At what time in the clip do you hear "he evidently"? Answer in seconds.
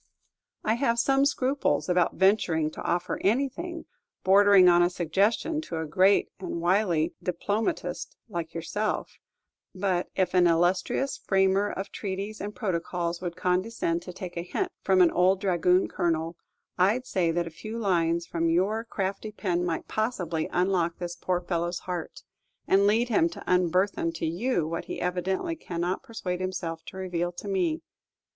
24.85-25.55